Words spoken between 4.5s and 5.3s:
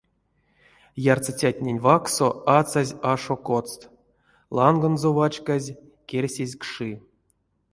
ланганзо